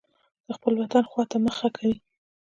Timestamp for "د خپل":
0.45-0.73